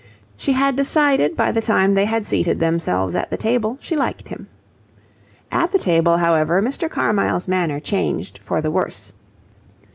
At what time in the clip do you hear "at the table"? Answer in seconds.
3.15-3.77, 5.51-6.17